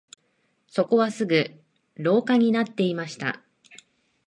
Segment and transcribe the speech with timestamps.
[0.65, 1.51] そこはすぐ
[1.93, 3.43] 廊下になっていました